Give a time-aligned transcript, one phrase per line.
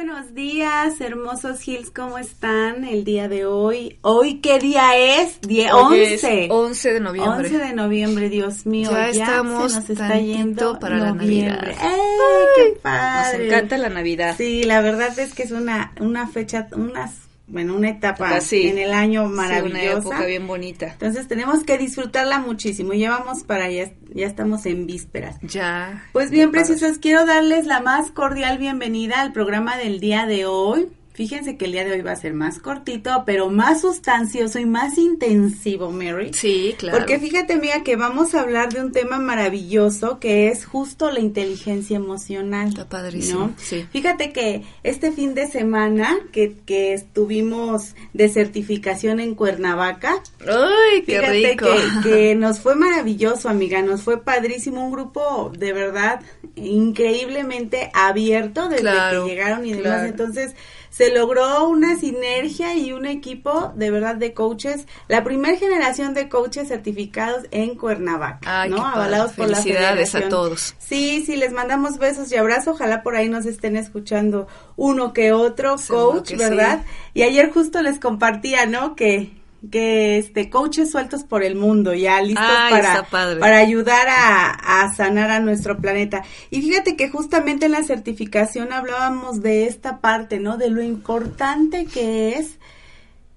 [0.00, 3.98] Buenos días, hermosos Hills, ¿cómo están el día de hoy?
[4.00, 5.42] ¿Hoy qué día es?
[5.42, 6.48] Die Hoy es 11.
[6.50, 7.48] 11 de noviembre.
[7.48, 8.90] 11 de noviembre, Dios mío.
[8.92, 11.76] Ya estamos se nos está yendo para la noviembre.
[11.76, 11.92] Navidad.
[11.92, 13.46] ¡Ey, qué Nos padre!
[13.46, 14.34] encanta la Navidad.
[14.38, 17.16] Sí, la verdad es que es una, una fecha, unas,
[17.50, 19.70] bueno, una etapa en el año Sí, maravillosa.
[19.80, 20.86] una época bien bonita.
[20.92, 22.92] Entonces tenemos que disfrutarla muchísimo.
[22.94, 25.36] Ya vamos para allá, ya estamos en vísperas.
[25.42, 26.04] Ya.
[26.12, 30.88] Pues bien, preciosos, quiero darles la más cordial bienvenida al programa del día de hoy.
[31.12, 34.64] Fíjense que el día de hoy va a ser más cortito, pero más sustancioso y
[34.64, 36.32] más intensivo, Mary.
[36.32, 36.96] Sí, claro.
[36.98, 41.20] Porque fíjate, amiga, que vamos a hablar de un tema maravilloso que es justo la
[41.20, 42.68] inteligencia emocional.
[42.68, 43.54] Está padrísimo, ¿no?
[43.58, 43.86] sí.
[43.90, 51.18] Fíjate que este fin de semana que, que estuvimos de certificación en Cuernavaca, ¡Ay, qué
[51.18, 51.66] Fíjate rico!
[52.02, 56.20] Que, que nos fue maravilloso, amiga, nos fue padrísimo, un grupo de verdad
[56.56, 59.82] increíblemente abierto desde Claro, que llegaron y demás.
[59.82, 60.06] claro.
[60.06, 60.54] Entonces,
[60.90, 66.28] se logró una sinergia y un equipo de verdad de coaches, la primera generación de
[66.28, 68.84] coaches certificados en Cuernavaca, Ay, ¿no?
[68.84, 70.74] Avalados por la Felicidades a todos.
[70.78, 72.74] Sí, sí, les mandamos besos y abrazos.
[72.74, 76.84] Ojalá por ahí nos estén escuchando uno que otro coach, ¿verdad?
[77.14, 78.96] Y ayer justo les compartía, ¿no?
[78.96, 79.39] Que
[79.70, 83.02] que este coaches sueltos por el mundo ya listos Ay, para
[83.38, 88.72] para ayudar a, a sanar a nuestro planeta y fíjate que justamente en la certificación
[88.72, 92.58] hablábamos de esta parte no de lo importante que es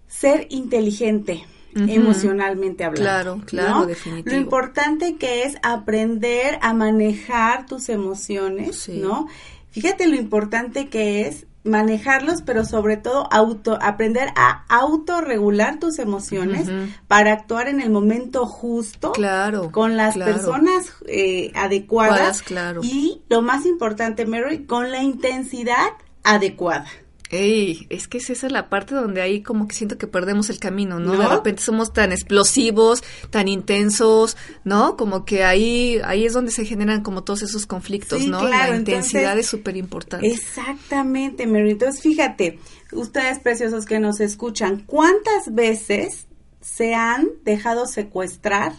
[0.07, 1.45] ser inteligente
[1.75, 3.03] emocionalmente hablando.
[3.03, 3.85] Claro, claro, ¿no?
[3.85, 4.35] definitivo.
[4.35, 9.00] Lo importante que es aprender a manejar tus emociones, Sí.
[9.00, 9.28] ¿no?
[9.72, 16.69] Fíjate lo importante que es manejarlos, pero sobre todo auto, aprender a autorregular tus emociones
[17.07, 19.72] para actuar en el momento justo Claro.
[19.72, 20.34] con las claro.
[20.34, 22.81] personas eh, adecuadas Adecuadas, claro.
[22.84, 25.90] y lo más importante, Mary, con la intensidad
[26.24, 26.88] adecuada.
[27.29, 30.59] Ey, es que es esa la parte donde ahí como que siento que perdemos el
[30.59, 31.13] camino, ¿no?
[31.16, 31.19] ¿No?
[31.19, 34.97] De repente somos tan explosivos, tan intensos, ¿no?
[34.97, 38.39] Como que ahí ahí es donde se generan como todos esos conflictos, Sí, ¿no?
[38.39, 40.28] claro, la intensidad entonces, es súper importante.
[40.28, 41.72] Exactamente, Mary.
[41.72, 42.59] Entonces, fíjate,
[42.91, 46.28] ustedes preciosos que nos escuchan, ¿cuántas veces
[46.62, 48.73] se han dejado secuestrar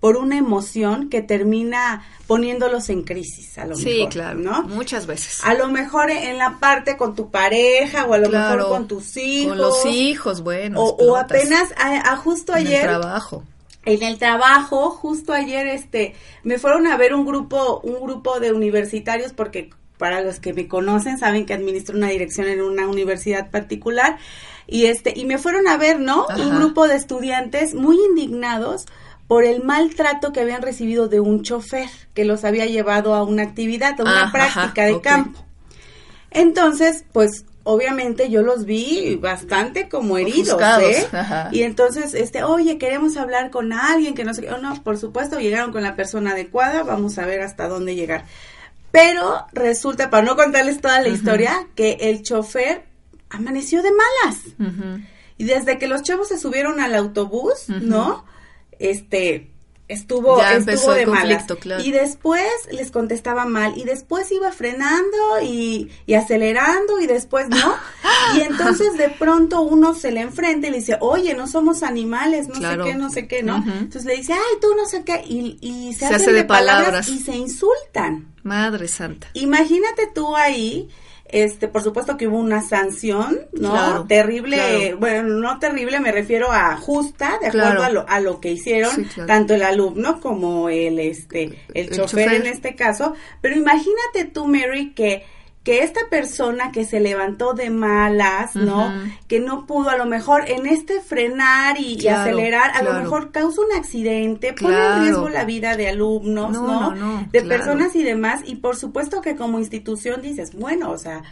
[0.00, 4.62] por una emoción que termina poniéndolos en crisis, a lo Sí, mejor, claro, ¿no?
[4.62, 5.40] muchas veces.
[5.44, 8.88] A lo mejor en la parte con tu pareja o a lo Claro, mejor con
[8.88, 9.48] tus hijos.
[9.50, 10.80] Con los hijos, bueno.
[10.80, 13.44] O, apenas a, a justo en el ayer trabajo.
[13.84, 18.52] en el trabajo, justo ayer, este, me fueron a ver un grupo, un grupo de
[18.52, 19.68] universitarios, porque
[19.98, 24.16] para los que me conocen saben que administro una dirección en una universidad particular,
[24.66, 26.24] y este, y me fueron a ver, ¿no?
[26.26, 26.40] Ajá.
[26.40, 28.86] Un grupo de estudiantes muy indignados
[29.30, 33.44] por el maltrato que habían recibido de un chofer que los había llevado a una
[33.44, 35.44] actividad, a una Ah, práctica ajá, de campo.
[36.32, 41.06] Entonces, pues obviamente yo los vi bastante como heridos, ¿eh?
[41.52, 44.50] Y entonces, este, oye, queremos hablar con alguien que no sé.
[44.52, 48.24] Oh, no, por supuesto, llegaron con la persona adecuada, vamos a ver hasta dónde llegar.
[48.90, 52.82] Pero resulta, para no contarles toda la historia, que el chofer
[53.28, 54.40] amaneció de malas.
[55.38, 57.68] Y desde que los chavos se subieron al autobús.
[57.68, 58.24] ¿no?
[58.80, 59.46] Este
[59.88, 61.44] estuvo, Ya estuvo de malas.
[61.60, 61.82] claro.
[61.82, 67.74] Y después les contestaba mal y después iba frenando y, y acelerando y después no.
[68.36, 72.46] y entonces de pronto uno se le enfrenta y le dice, oye, no somos animales,
[72.46, 72.84] no Claro.
[72.84, 73.56] sé qué, no sé qué, ¿no?
[73.56, 76.44] Entonces le dice, ay, tú no sé qué, y, y se, Se hacen hace de
[76.44, 77.08] palabras.
[77.08, 78.32] y se insultan.
[78.44, 79.26] Madre santa.
[79.34, 80.88] Imagínate tú ahí,
[81.32, 83.70] este, por supuesto que hubo una sanción, ¿no?
[83.70, 84.98] Claro, terrible, claro.
[84.98, 87.82] bueno, no terrible, me refiero a justa, de acuerdo Claro.
[87.82, 91.86] a, lo, a lo que hicieron, Sí, tanto el alumno como el, este, el, El
[91.90, 92.32] chofer, chofer.
[92.34, 93.14] en este caso.
[93.40, 95.24] Pero imagínate tú, Mary, que,
[95.70, 98.92] que esta persona que se levantó de malas, ¿no?
[99.28, 103.60] Que no pudo a lo mejor en este frenar y, acelerar, a lo mejor causa
[103.60, 107.24] un accidente, pone en riesgo la vida de alumnos, ¿no?
[107.30, 108.40] de personas y demás.
[108.44, 111.22] Y por supuesto que como institución dices, bueno, o sea,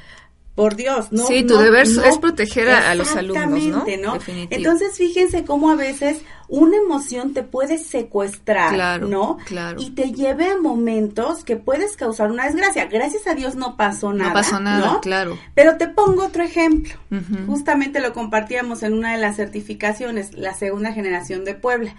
[0.58, 1.24] por Dios, ¿no?
[1.24, 3.84] Sí, tu deber es proteger a, los alumnos, ¿no?
[4.02, 4.18] ¿no?
[4.26, 9.38] Entonces, fíjense cómo a veces una emoción te puede secuestrar, ¿no?
[9.44, 9.80] Claro.
[9.80, 12.86] Y te lleve a momentos que puedes causar una desgracia.
[12.86, 14.30] Gracias a Dios no pasó nada.
[14.30, 15.38] No pasó nada, claro.
[15.54, 16.94] Pero te pongo otro ejemplo.
[17.46, 21.94] Justamente lo compartíamos en una de las certificaciones, la segunda generación de Puebla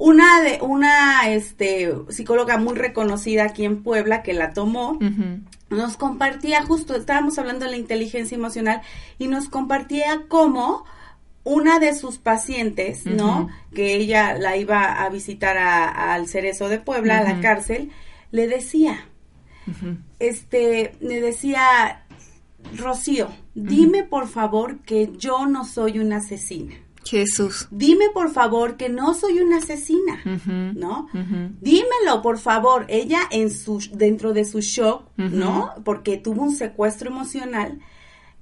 [0.00, 4.98] una de una este psicóloga muy reconocida aquí en Puebla que la tomó
[5.68, 8.80] nos compartía justo estábamos hablando de la inteligencia emocional
[9.18, 10.86] y nos compartía cómo
[11.44, 13.48] una de sus pacientes, ¿no?
[13.74, 17.90] Que ella la iba a visitar al Cerezo de Puebla, a la cárcel,
[18.30, 19.06] le decía,
[20.18, 22.04] este, le decía,
[22.76, 26.74] Rocío, dime por favor que yo no soy una asesina.
[27.04, 27.66] Jesús.
[27.70, 30.20] Dime por favor que no soy una asesina,
[30.74, 31.08] ¿no?
[31.60, 32.86] Dímelo por favor.
[32.88, 35.72] Ella en su dentro de su shock, ¿no?
[35.84, 37.80] Porque tuvo un secuestro emocional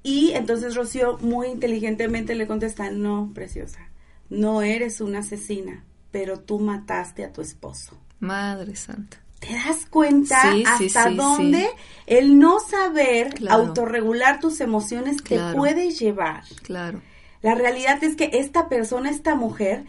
[0.02, 3.88] y entonces Rocío muy inteligentemente le contesta, "No, preciosa.
[4.30, 9.18] No eres una asesina, pero tú mataste a tu esposo." Madre santa.
[9.38, 11.68] ¿Te das cuenta hasta dónde
[12.06, 16.42] el no saber autorregular tus emociones te puede llevar?
[16.62, 17.00] Claro.
[17.42, 19.84] La realidad es que esta persona, esta mujer,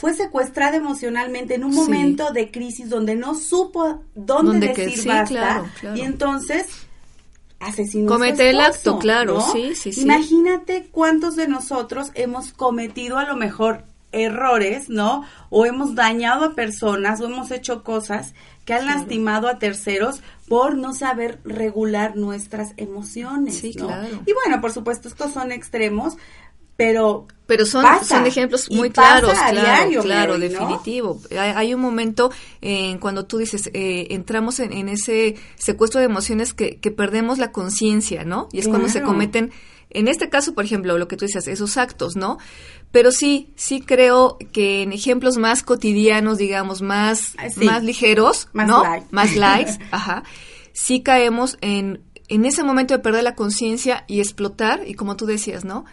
[0.00, 5.64] fue secuestrada emocionalmente en un momento de crisis donde no supo dónde, decir basta
[5.94, 6.66] y entonces
[7.58, 10.00] asesinó comete el acto claro sí sí sí.
[10.00, 16.54] Imagínate cuántos de nosotros hemos cometido a lo mejor errores no o hemos dañado a
[16.54, 18.32] personas o hemos hecho cosas
[18.64, 24.22] que han lastimado a terceros por no saber regular nuestras emociones sí claro.
[24.24, 26.16] Y bueno por supuesto estos son extremos
[26.80, 31.20] pero pero son, son ejemplos muy claros, claro, claro, definitivo.
[31.36, 32.30] Hay, un momento
[32.60, 37.50] en cuando tú dices, eh, entramos en, ese secuestro de emociones que, que perdemos la
[37.50, 38.48] conciencia, ¿no?
[38.52, 39.50] Y es cuando se cometen,
[39.90, 42.38] en este caso, por ejemplo, lo que tú dices, esos actos, ¿no?
[42.92, 48.68] Pero sí, sí creo que en ejemplos más cotidianos, digamos, más, ah, más ligeros, más
[48.68, 48.84] ¿no?
[49.10, 50.22] Más likes, ajá,
[50.72, 55.26] sí caemos en, en ese momento de perder la conciencia y explotar, y como tú
[55.26, 55.84] decías, ¿no?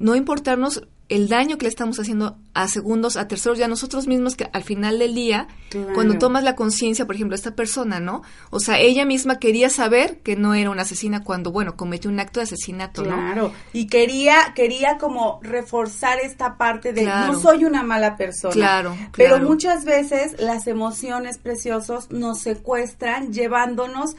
[0.00, 4.36] No importarnos el daño que le estamos haciendo a segundos, a terceros ya nosotros mismos
[4.36, 5.48] que al final del día,
[5.92, 8.22] cuando tomas la conciencia, por ejemplo, esta persona, ¿no?
[8.50, 12.20] O sea, ella misma quería saber que no era una asesina cuando, bueno, cometió un
[12.20, 13.16] acto de asesinato, ¿no?
[13.16, 18.54] Claro, y quería, quería como reforzar esta parte de no soy una mala persona.
[18.54, 24.14] Claro, Pero muchas veces las emociones preciosos nos secuestran llevándonos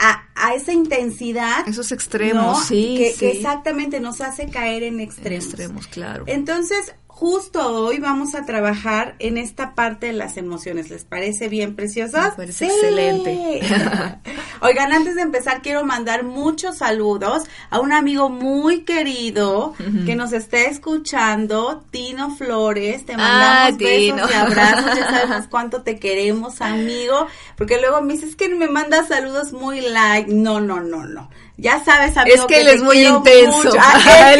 [0.00, 1.68] a, esa intensidad.
[1.68, 5.44] Esos extremos, sí, que, que, exactamente nos hace caer en extremos.
[5.44, 6.24] En extremos, claro.
[6.26, 10.88] Entonces, justo hoy vamos a trabajar en esta parte de las emociones.
[10.88, 12.18] ¿Les parece bien, preciosos?
[12.18, 13.60] Me parece excelente.
[14.62, 19.74] Oigan, antes de empezar, quiero mandar muchos saludos a un amigo muy querido
[20.06, 23.04] que nos está escuchando, Tino Flores.
[23.04, 24.98] Te mandamos ah, besos y abrazos.
[24.98, 27.26] Ya sabemos cuánto te queremos, amigo.
[27.60, 30.32] Porque luego me dices que me mandas saludos muy like.
[30.32, 31.28] No, no, no, no.
[31.58, 32.34] Ya sabes, amigo.
[32.34, 33.70] Es que él es muy intenso.
[33.78, 34.32] Ah,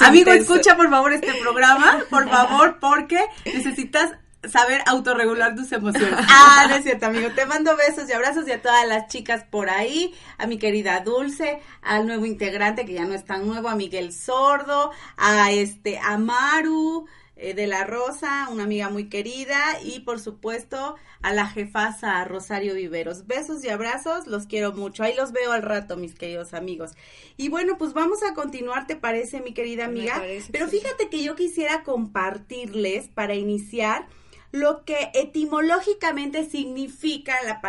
[0.00, 4.10] amigo, escucha por favor este programa, por favor, porque necesitas
[4.50, 6.18] saber autorregular tus emociones.
[6.28, 7.30] Ah, no es cierto, amigo.
[7.30, 10.98] Te mando besos y abrazos y a todas las chicas por ahí, a mi querida
[10.98, 16.00] Dulce, al nuevo integrante que ya no es tan nuevo, a Miguel Sordo, a este,
[16.00, 17.06] a Maru,
[17.38, 22.74] eh, de la Rosa, una amiga muy querida, y por supuesto a la jefasa Rosario
[22.74, 23.26] Viveros.
[23.26, 25.04] Besos y abrazos, los quiero mucho.
[25.04, 26.92] Ahí los veo al rato, mis queridos amigos.
[27.36, 30.20] Y bueno, pues vamos a continuar, ¿te parece, mi querida amiga?
[30.50, 34.06] Pero fíjate que yo quisiera compartirles para iniciar
[34.50, 37.60] lo que etimológicamente significa la,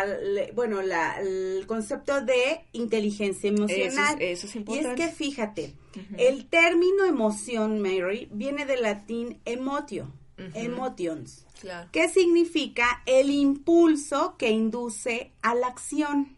[0.54, 4.20] bueno, la, el concepto de inteligencia emocional.
[4.20, 4.88] Eso es, importante.
[4.88, 5.74] Y es que fíjate,
[6.16, 10.10] el término emoción, Mary, viene del latín emotio,
[10.54, 11.44] emotions,
[11.92, 16.34] que significa el impulso que induce a la acción.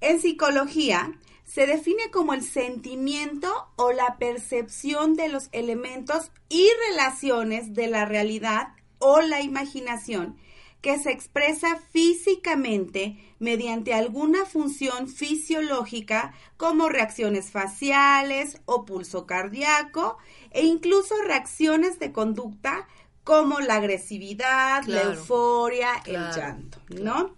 [0.00, 1.12] En psicología,
[1.44, 8.06] se define como el sentimiento o la percepción de los elementos y relaciones de la
[8.06, 8.68] realidad
[9.02, 10.36] o la imaginación
[10.80, 20.18] que se expresa físicamente mediante alguna función fisiológica como reacciones faciales o pulso cardíaco
[20.50, 22.86] e incluso reacciones de conducta
[23.24, 27.36] como la agresividad, la euforia, el llanto, ¿no?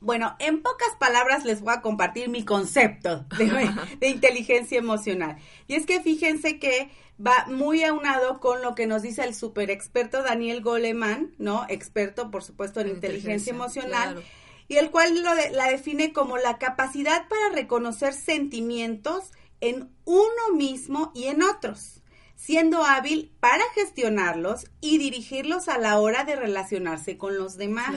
[0.00, 5.36] Bueno, en pocas palabras les voy a compartir mi concepto de, de, inteligencia emocional.
[5.66, 6.90] Y es que fíjense que
[7.24, 11.64] va muy aunado con lo que nos dice el super experto Daniel Goleman, ¿no?
[11.68, 14.22] Experto, por supuesto, en inteligencia, emocional.
[14.68, 19.30] Y el cual lo la define como la capacidad para reconocer sentimientos
[19.60, 22.02] en uno mismo y en otros,
[22.34, 27.96] siendo hábil para gestionarlos y dirigirlos a la hora de relacionarse con los demás.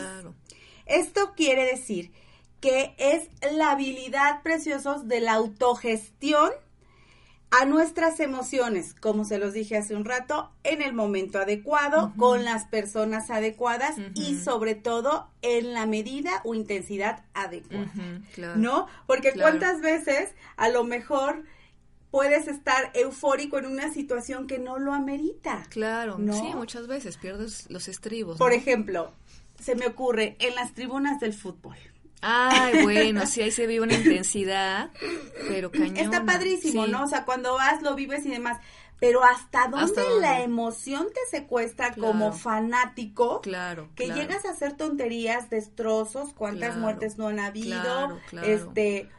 [0.85, 2.11] Esto quiere decir
[2.61, 6.51] que es la habilidad preciosa de la autogestión
[7.51, 12.45] a nuestras emociones, como se los dije hace un rato, en el momento adecuado, con
[12.45, 17.91] las personas adecuadas y sobre todo en la medida o intensidad adecuada.
[18.55, 18.87] ¿No?
[19.07, 21.43] Porque cuántas veces a lo mejor
[22.11, 25.65] puedes estar eufórico en una situación que no lo amerita.
[25.69, 28.37] Claro, sí, muchas veces pierdes los estribos.
[28.37, 29.11] Por ejemplo,
[29.59, 31.75] se me ocurre en las tribunas del fútbol.
[32.21, 34.91] Ay, bueno, sí, ahí se vive una intensidad,
[35.47, 35.97] pero cañón.
[35.97, 37.03] Está padrísimo, ¿no?
[37.03, 38.59] O sea, cuando vas, lo vives y demás.
[38.99, 45.49] Pero hasta dónde, la emoción te secuestra como fanático, claro, que llegas a hacer tonterías,
[45.49, 49.09] destrozos, cuántas muertes no han habido, este,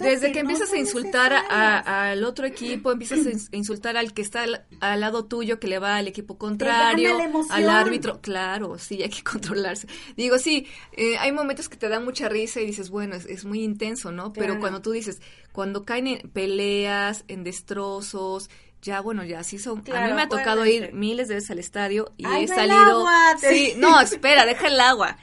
[0.00, 4.44] desde que, empiezas a insultar al otro equipo, empiezas a insultar al que está
[4.80, 7.18] al, lado tuyo, que le va al equipo contrario,
[7.50, 8.20] al árbitro.
[8.20, 9.88] Claro, sí, hay que controlarse.
[10.16, 13.62] Digo, sí, eh, hay momentos que te dan mucha risa y dices, bueno, es, muy
[13.62, 14.32] intenso, ¿no?
[14.32, 15.20] Pero cuando tú dices,
[15.52, 18.50] cuando caen en peleas, en destrozos,
[18.82, 19.82] ya bueno, ya sí son.
[19.92, 23.06] a mí me ha tocado ir miles de veces al estadio y he salido.
[23.40, 25.16] sí, no, espera, deja el agua.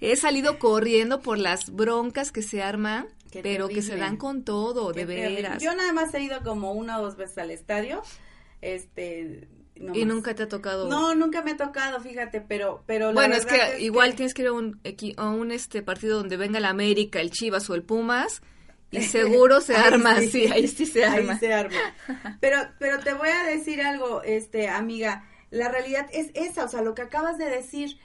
[0.00, 3.06] He salido corriendo por las broncas que se arman
[3.42, 5.62] pero que se dan con todo, de veras.
[5.62, 8.02] Yo nada más he ido como una o dos veces al estadio,
[8.62, 9.48] este...
[9.74, 10.88] y nunca te ha tocado.
[10.88, 14.48] No, nunca me ha tocado, fíjate, pero, pero bueno, es que igual tienes que ir
[14.48, 14.80] a un,
[15.16, 18.42] a un este partido donde venga la América, el Chivas o el Pumas.
[18.90, 21.32] Y seguro se arma, sí, ahí sí se arma.
[21.32, 21.94] Ahí se arma.
[22.40, 26.82] Pero, pero te voy a decir algo, este, amiga, la realidad es esa, o sea,
[26.82, 27.98] lo que acabas de decir,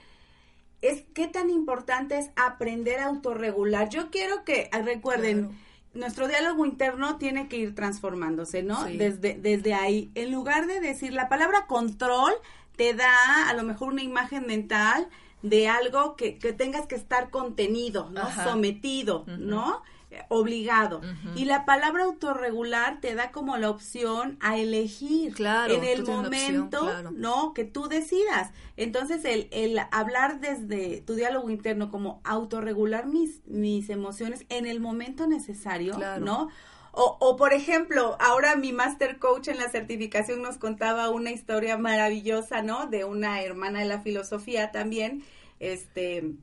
[0.81, 3.89] es qué tan importante es aprender a autorregular.
[3.89, 5.57] Yo quiero que ah, recuerden,
[5.93, 8.83] nuestro diálogo interno tiene que ir transformándose, ¿no?
[8.85, 10.11] Desde, desde ahí.
[10.15, 12.33] En lugar de decir la palabra control,
[12.75, 15.07] te da a lo mejor una imagen mental
[15.41, 18.23] de algo que, que tengas que estar contenido, ¿no?
[18.43, 19.83] Sometido, ¿no?
[20.29, 21.01] Obligado.
[21.35, 26.89] Y la palabra autorregular te da como la opción a elegir claro, en el momento,
[27.11, 27.53] ¿no?
[27.53, 28.51] Que tú decidas.
[28.77, 34.79] Entonces, el, el hablar desde tu diálogo interno como autorregular mis, mis emociones en el
[34.79, 36.49] momento necesario, ¿no?
[36.93, 41.77] O, o, por ejemplo, ahora mi master coach en la certificación nos contaba una historia
[41.77, 42.87] maravillosa, ¿no?
[42.87, 45.23] De una hermana de la filosofía también,
[45.61, 46.33] este,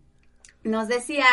[0.64, 1.26] nos decía,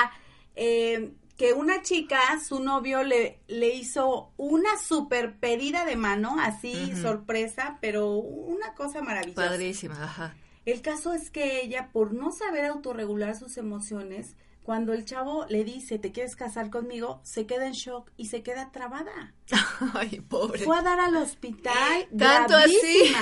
[0.58, 6.94] eh, que una chica, su novio le, le hizo una super pedida de mano, así
[7.02, 9.50] sorpresa, pero una cosa maravillosa.
[9.50, 10.36] Padrísima, ajá.
[10.66, 15.64] El caso es que ella, por no saber autorregular sus emociones, cuando el chavo le
[15.64, 17.20] dice, ¿te quieres casar conmigo?
[17.24, 19.34] Se queda en shock y se queda trabada.
[19.94, 20.64] Ay, pobre.
[20.64, 22.08] Fue a dar al hospital.
[22.18, 23.14] Tanto así.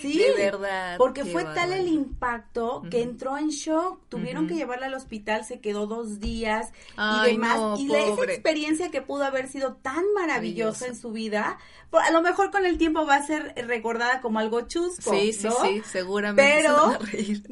[0.00, 0.96] Sí, de verdad.
[0.98, 4.00] Porque fue tal el impacto que entró en shock.
[4.08, 7.80] Tuvieron que llevarla al hospital, se quedó dos días y demás.
[7.80, 11.58] y esa experiencia que pudo haber sido tan maravillosa en su vida,
[11.92, 15.10] a lo mejor con el tiempo va a ser recordada como algo chusco.
[15.10, 16.62] Sí, sí, sí, seguramente.
[16.62, 16.98] Pero,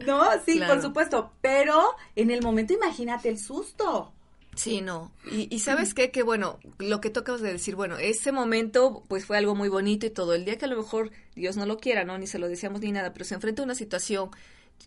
[0.07, 1.33] no, sí, por supuesto.
[1.41, 4.13] Pero en el momento, imagínate el susto.
[4.57, 5.13] Sí, no.
[5.31, 9.27] Y, y sabes qué, que bueno, lo que tocas de decir, bueno, ese momento pues
[9.27, 10.35] fue algo muy bonito y todo.
[10.35, 12.19] El día que a lo mejor Dios no lo quiera, ¿no?
[12.19, 14.31] Ni se lo deseamos ni nada, pero se enfrenta a una situación,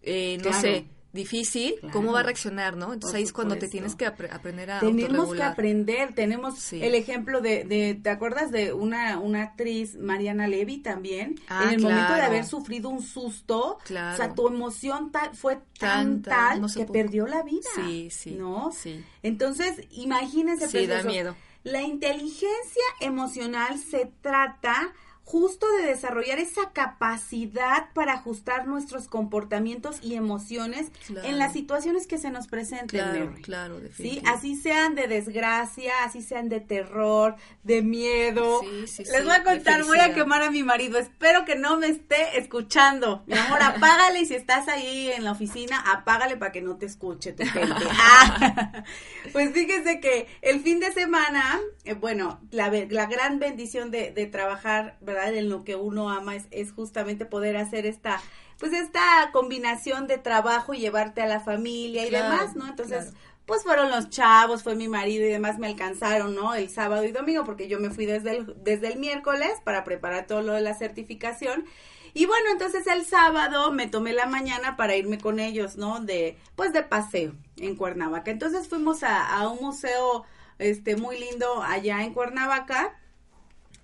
[0.01, 2.93] eh, no sé, difícil, ¿cómo va a reaccionar, no?
[2.93, 7.41] Entonces ahí es cuando te tienes que aprender a Tenemos que aprender, tenemos el ejemplo
[7.41, 11.35] de, de, ¿te acuerdas de una, una actriz, Mariana Levy también?
[11.47, 16.21] Ah, en el momento de haber sufrido un susto, o sea, tu emoción fue tan
[16.21, 17.69] tal que perdió la vida.
[17.75, 18.31] Sí, sí.
[18.31, 18.71] ¿No?
[18.71, 19.03] Sí.
[19.23, 20.67] Entonces, imagínense.
[20.67, 21.35] Sí, da miedo.
[21.63, 24.93] La inteligencia emocional se trata
[25.29, 30.91] justo de desarrollar esa capacidad para ajustar nuestros comportamientos y emociones
[31.23, 32.87] en las situaciones que se nos presenten.
[32.87, 34.23] Claro, claro, ¿Sí?
[34.25, 38.61] Así sean de desgracia, así sean de terror, de miedo.
[38.63, 40.97] Les voy a contar, voy a quemar a mi marido.
[40.97, 43.21] Espero que no me esté escuchando.
[43.27, 46.87] Mi amor, apágale y si estás ahí en la oficina, apágale para que no te
[46.87, 47.69] escuche tu gente.
[48.01, 48.83] Ah.
[49.33, 54.25] pues fíjese que el fin de semana, eh, bueno, la, la gran bendición de, de
[54.25, 55.18] trabajar, ¿verdad?
[55.27, 58.21] En lo que uno ama es, justamente poder hacer esta,
[58.57, 59.01] pues esta
[59.33, 62.67] combinación de trabajo y llevarte a la familia y demás, ¿no?
[62.67, 63.13] Entonces,
[63.45, 66.53] pues fueron los chavos, fue mi marido y demás me alcanzaron, ¿no?
[66.53, 70.27] El sábado y domingo, porque yo me fui desde el, desde el miércoles para preparar
[70.27, 71.65] todo lo de la certificación.
[72.13, 75.99] Y bueno, entonces el sábado me tomé la mañana para irme con ellos, ¿no?
[75.99, 78.29] De, pues de paseo en Cuernavaca.
[78.29, 80.25] Entonces fuimos a, a un museo,
[80.59, 82.98] este, muy lindo allá en Cuernavaca.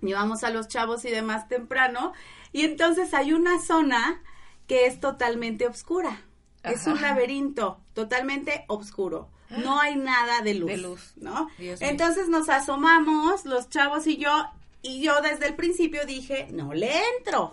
[0.02, 2.14] Llevamos a los chavos y demás temprano.
[2.52, 4.22] Y entonces hay una zona
[4.68, 6.22] que es totalmente oscura.
[6.64, 9.30] Es un laberinto totalmente oscuro.
[9.50, 10.70] No hay nada de luz.
[10.70, 11.14] De luz.
[11.16, 11.50] ¿No?
[11.60, 14.32] Entonces nos asomamos, los chavos y yo,
[14.82, 17.52] y yo desde el principio dije, no le entro.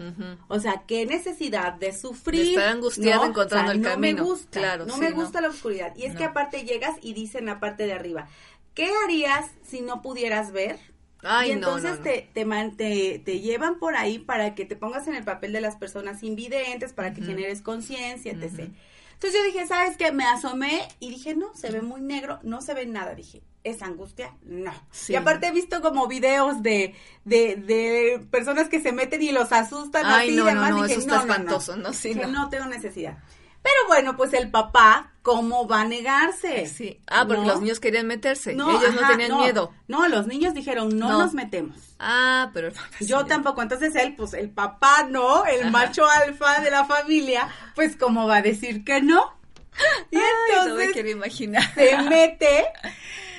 [0.49, 2.45] O sea, qué necesidad de sufrir.
[2.45, 4.23] De estar angustiado encontrando el no camino.
[4.23, 5.95] Me gusta, claro, no me gusta la oscuridad.
[5.97, 8.29] Y es que aparte llegas y dicen la parte de arriba,
[8.75, 10.79] ¿qué harías si no pudieras ver?
[11.23, 15.15] Ay, y entonces no, Te, te, te, llevan por ahí para que te pongas en
[15.15, 18.71] el papel de las personas invidentes, para que generes conciencia, etc.
[19.15, 20.11] Entonces yo dije, ¿sabes qué?
[20.11, 23.15] Me asomé y dije, no, se ve muy negro, no se ve nada.
[23.15, 24.35] Dije, ¿es angustia?
[24.43, 24.73] No.
[25.09, 29.53] Y aparte he visto como videos de, de, de personas que se meten y los
[29.53, 30.71] asustan Ay, así no, y demás.
[30.71, 32.27] No, dije, eso no, está espantoso, no, sí, no.
[32.27, 33.19] no tengo necesidad.
[33.63, 36.67] Pero bueno, pues el papá, ¿cómo va a negarse?
[36.67, 37.01] Sí.
[37.07, 38.53] Ah, porque los niños querían meterse.
[38.53, 39.73] Ellos no tenían miedo.
[39.87, 41.77] No, los niños dijeron, no, nos metemos.
[41.99, 43.63] Ah, pero yo tampoco.
[43.63, 45.47] Entonces él, pues el papá, ¿no?
[45.47, 49.41] El macho alfa de la familia, pues ¿cómo va a decir que no?
[50.11, 51.63] Y entonces no me quiero imaginar.
[51.75, 52.67] se mete,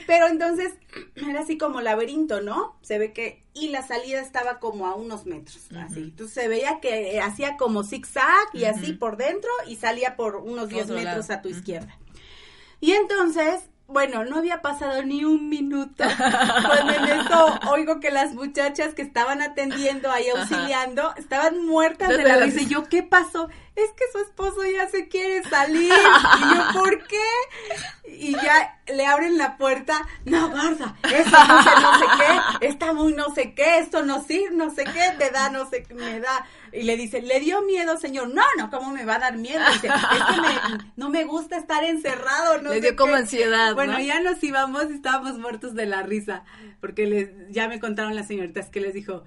[0.07, 0.73] pero entonces
[1.15, 2.77] era así como laberinto, ¿no?
[2.81, 5.99] Se ve que y la salida estaba como a unos metros, así.
[5.99, 10.69] Entonces se veía que hacía como zigzag y así por dentro y salía por unos
[10.69, 11.97] 10 metros a tu izquierda.
[12.79, 18.33] Y entonces bueno, no había pasado ni un minuto cuando en eso oigo que las
[18.33, 22.61] muchachas que estaban atendiendo ahí auxiliando estaban muertas de la risa.
[22.61, 23.49] Y yo, ¿qué pasó?
[23.75, 25.91] Es que su esposo ya se quiere salir.
[25.91, 27.25] Y yo, ¿por qué?
[28.07, 30.07] Y ya le abren la puerta.
[30.25, 34.23] No, gorda, eso no sé, no sé qué, está muy no sé qué, esto no
[34.23, 36.45] sirve, no sé qué, te da, no sé qué, me da.
[36.71, 38.27] Y le dice, ¿le dio miedo, señor?
[38.29, 39.61] No, no, ¿cómo me va a dar miedo?
[39.73, 44.19] Dice, es que no me gusta estar encerrado, no Le dio como ansiedad, Bueno, ya
[44.19, 46.43] nos íbamos y estábamos muertos de la risa,
[46.79, 49.23] porque les, ya me contaron las señoritas que les dijo,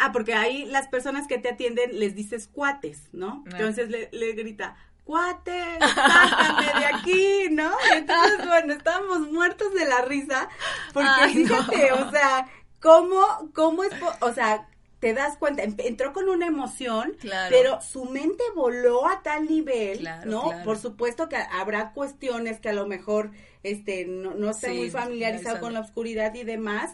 [0.00, 3.44] Ah, porque ahí las personas que te atienden les dices cuates, ¿no?
[3.46, 3.50] Ah.
[3.52, 7.70] Entonces le, le grita, cuate, sácame de aquí, ¿no?
[7.94, 10.48] Entonces, bueno, estábamos muertos de la risa,
[10.92, 12.48] porque fíjate, o sea,
[12.80, 14.68] ¿cómo, cómo es, o sea,
[15.00, 17.16] te das cuenta, entró con una emoción,
[17.48, 20.52] pero su mente voló a tal nivel, ¿no?
[20.64, 23.30] Por supuesto que habrá cuestiones que a lo mejor
[23.62, 26.92] este no, no esté muy familiarizado con la oscuridad y demás,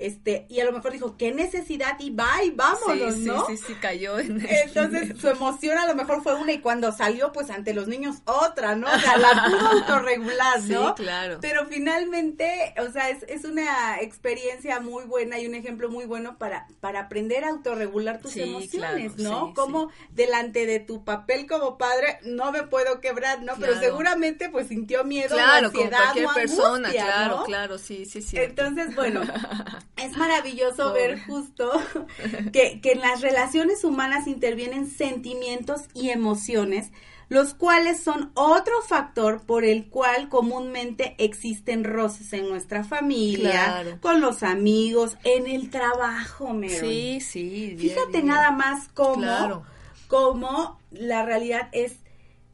[0.00, 3.46] este, y a lo mejor dijo, qué necesidad, y va, y vámonos, ¿no?
[3.46, 6.90] Sí, sí, sí, cayó en Entonces, su emoción a lo mejor fue una, y cuando
[6.90, 8.86] salió, pues, ante los niños, otra, ¿no?
[8.86, 10.88] O sea, la pudo autorregular, ¿no?
[10.88, 11.38] Sí, claro.
[11.42, 16.38] Pero finalmente, o sea, es, es una experiencia muy buena y un ejemplo muy bueno
[16.38, 19.52] para, para aprender a autorregular tus emociones, ¿no?
[19.54, 23.52] Como delante de tu papel como padre, no me puedo quebrar, ¿no?
[23.60, 28.22] Pero seguramente, pues, sintió miedo, claro, ansiedad, como cualquier o persona, claro, claro, sí, sí,
[28.22, 28.38] sí.
[28.38, 29.20] Entonces, bueno,
[30.02, 31.70] es maravilloso ver justo
[32.52, 36.90] que, que en las relaciones humanas intervienen sentimientos y emociones,
[37.30, 44.20] los cuales son otro factor por el cual comúnmente existen roces en nuestra familia, con
[44.20, 47.20] los amigos, en el trabajo, Mary.
[47.20, 47.76] Sí, sí.
[47.78, 49.64] Fíjate nada más cómo,
[50.08, 51.98] cómo la realidad es,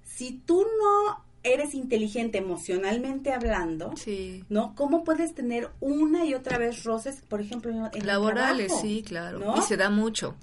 [0.05, 4.45] si tú no eres inteligente emocionalmente hablando, sí.
[4.49, 4.75] ¿no?
[4.75, 9.55] ¿Cómo puedes tener una y otra vez roces, por ejemplo, en Laborales, el sí, claro.
[9.57, 10.35] Y se da mucho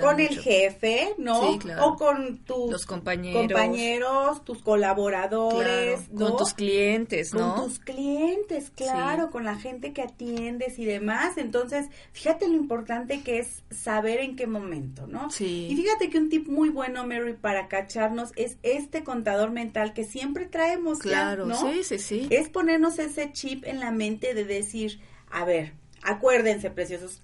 [0.00, 1.52] con el jefe, ¿no?
[1.52, 1.86] Sí, claro.
[1.86, 7.54] O con tus compañeros, compañeros tus colaboradores, con tus clientes, ¿no?
[7.54, 11.38] Con tus clientes, claro, con la gente que atiendes y demás.
[11.38, 15.30] Entonces, fíjate lo importante que es saber en qué momento, ¿no?
[15.30, 15.68] Sí.
[15.70, 20.04] Y fíjate que un tip muy bueno, Mary, para cacharnos es este contador mental que
[20.04, 21.56] siempre traemos, claro, ¿no?
[21.56, 22.28] sí, sí, sí.
[22.30, 27.22] Es ponernos ese chip en la mente de decir, a ver, acuérdense, preciosos,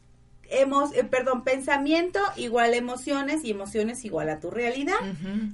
[0.50, 4.98] hemos, eh, perdón, pensamiento igual emociones y emociones igual a tu realidad.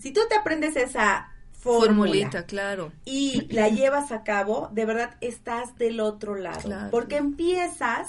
[0.00, 5.76] Si tú te aprendes esa formulita, claro, y la llevas a cabo, de verdad estás
[5.76, 8.08] del otro lado, porque empiezas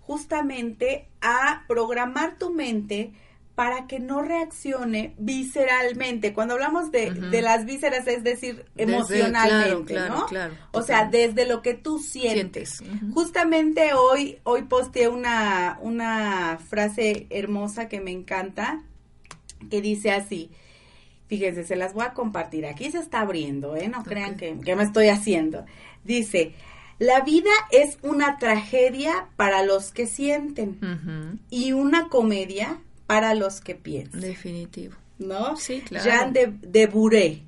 [0.00, 3.12] justamente a programar tu mente
[3.56, 6.34] para que no reaccione visceralmente.
[6.34, 11.62] Cuando hablamos de, de las vísceras, es decir, emocionalmente, claro, Claro, o sea, desde lo
[11.62, 12.82] que tú sientes.
[13.14, 18.82] Justamente hoy, hoy posteé una, una frase hermosa que me encanta,
[19.70, 20.50] que dice así,
[21.28, 22.66] Fíjense, se las voy a compartir.
[22.66, 23.88] Aquí se está abriendo, ¿eh?
[23.88, 25.64] No crean que, me estoy haciendo.
[26.04, 26.54] Dice,
[27.00, 33.74] la vida es una tragedia para los que sienten y una comedia para los que
[33.74, 34.20] piensan.
[34.20, 34.94] Definitivo.
[35.18, 35.56] ¿No?
[35.56, 36.04] Sí, claro.
[36.04, 37.42] Jean de, de Bourret.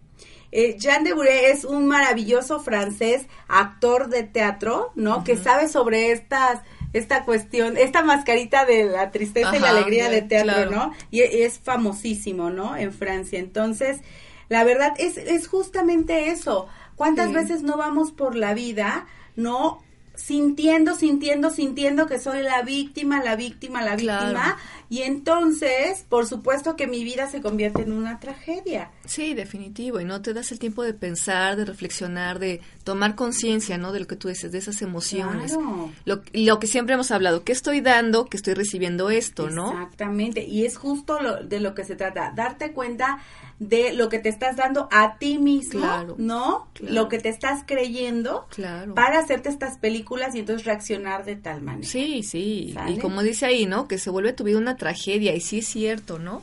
[0.50, 5.22] Eh, Jean de Bourret es un maravilloso francés, actor de teatro, ¿no?
[5.22, 6.62] Que sabe sobre estas
[6.94, 10.92] esta cuestión, esta mascarita de la tristeza y la alegría de teatro, ¿no?
[11.10, 12.76] Y es famosísimo, ¿no?
[12.76, 13.38] En Francia.
[13.38, 14.00] Entonces,
[14.48, 16.66] la verdad es, es justamente eso.
[16.96, 19.82] ¿Cuántas veces no vamos por la vida, no?
[20.18, 24.58] Sintiendo, sintiendo, sintiendo que soy la víctima, la víctima, la víctima.
[24.90, 28.90] Y entonces, por supuesto que mi vida se convierte en una tragedia.
[29.04, 30.00] Sí, definitivo.
[30.00, 33.92] Y no te das el tiempo de pensar, de reflexionar, de tomar conciencia, ¿no?
[33.92, 35.56] De lo que tú dices, de esas emociones.
[36.04, 38.26] Lo, lo, que siempre hemos hablado, ¿qué estoy dando?
[38.26, 39.72] que estoy recibiendo esto, no?
[39.72, 40.44] Exactamente.
[40.44, 42.32] Y es justo lo, de lo que se trata.
[42.34, 43.18] Darte cuenta
[43.58, 46.68] de lo que te estás dando a ti mismo, ¿no?
[46.80, 48.46] Lo que te estás creyendo
[48.94, 51.86] para hacerte estas películas y entonces reaccionar de tal manera.
[51.86, 52.74] Sí, sí.
[52.88, 53.88] Y como dice ahí, ¿no?
[53.88, 56.42] Que se vuelve tu vida una tragedia y sí es cierto, ¿no?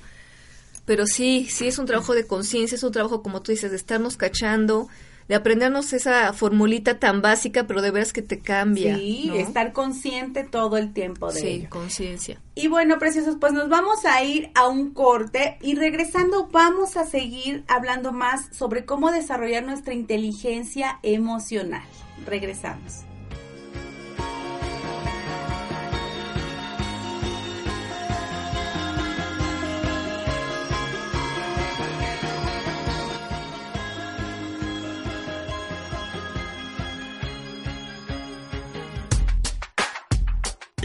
[0.85, 3.77] Pero sí, sí es un trabajo de conciencia, es un trabajo, como tú dices, de
[3.77, 4.87] estarnos cachando,
[5.27, 8.95] de aprendernos esa formulita tan básica, pero de veras que te cambia.
[8.97, 12.39] Sí, estar consciente todo el tiempo de Sí, conciencia.
[12.53, 17.05] Y bueno, preciosos, pues nos vamos a ir a un corte y regresando vamos a
[17.05, 21.83] seguir hablando más sobre cómo desarrollar nuestra inteligencia emocional.
[22.25, 23.05] Regresamos.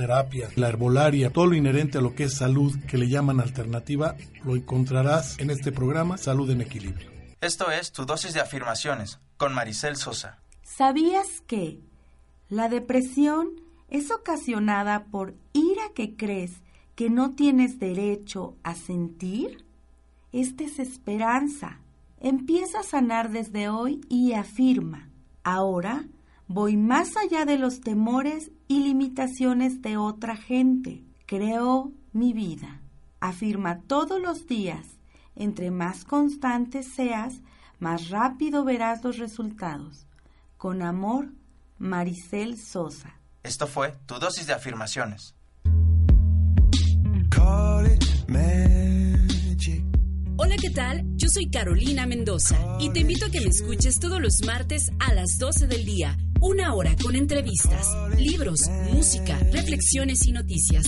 [0.01, 4.15] terapia, la herbolaria, todo lo inherente a lo que es salud que le llaman alternativa,
[4.43, 7.11] lo encontrarás en este programa Salud en Equilibrio.
[7.39, 10.39] Esto es tu dosis de afirmaciones con Maricel Sosa.
[10.63, 11.81] ¿Sabías que
[12.49, 16.53] la depresión es ocasionada por ira que crees
[16.95, 19.65] que no tienes derecho a sentir?
[20.31, 21.79] Es desesperanza.
[22.19, 25.09] Empieza a sanar desde hoy y afirma,
[25.43, 26.05] ahora
[26.47, 31.03] voy más allá de los temores y limitaciones de otra gente.
[31.25, 32.79] Creo mi vida.
[33.19, 34.85] Afirma todos los días.
[35.35, 37.41] Entre más constante seas,
[37.79, 40.07] más rápido verás los resultados.
[40.55, 41.33] Con amor,
[41.79, 43.19] Maricel Sosa.
[43.43, 45.35] Esto fue tu dosis de afirmaciones.
[50.37, 51.03] Hola, ¿qué tal?
[51.17, 55.13] Yo soy Carolina Mendoza y te invito a que me escuches todos los martes a
[55.13, 58.59] las 12 del día una hora con entrevistas, libros,
[58.91, 60.85] música, reflexiones y noticias.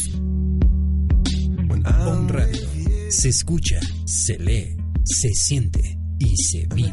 [2.05, 2.61] On Radio.
[3.09, 6.91] Se escucha, se lee, se siente y se vive.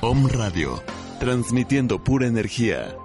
[0.00, 0.82] Om Radio,
[1.20, 2.96] transmitiendo pura energía.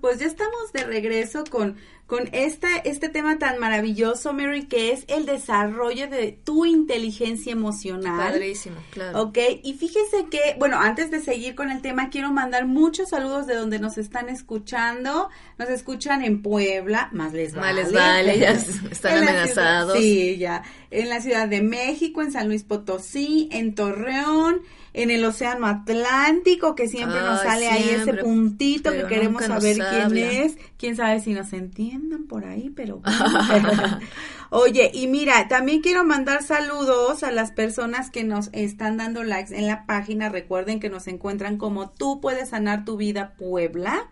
[0.00, 5.04] Pues ya estamos de regreso con, con esta, este tema tan maravilloso, Mary, que es
[5.08, 8.32] el desarrollo de tu inteligencia emocional.
[8.32, 9.22] Padrísimo, claro.
[9.22, 13.46] Ok, y fíjese que, bueno, antes de seguir con el tema, quiero mandar muchos saludos
[13.46, 15.30] de donde nos están escuchando.
[15.58, 17.82] Nos escuchan en Puebla, más les vale.
[17.82, 18.50] Más les vale, ya
[18.90, 19.98] están amenazados.
[19.98, 24.62] Sí, ya en la Ciudad de México, en San Luis Potosí, en Torreón,
[24.96, 30.16] en el Océano Atlántico, que siempre nos sale ahí ese puntito que queremos saber quién
[30.16, 30.56] es.
[30.78, 33.02] Quién sabe si nos entiendan por ahí, pero...
[34.50, 39.54] Oye, y mira, también quiero mandar saludos a las personas que nos están dando likes
[39.54, 40.30] en la página.
[40.30, 44.08] Recuerden que nos encuentran como Tú puedes sanar tu vida Puebla.